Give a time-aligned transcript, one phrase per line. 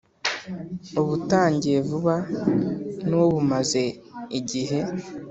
[1.01, 2.15] ubutangiye vuba
[3.07, 3.83] n’ ubumaze
[4.39, 4.79] igihe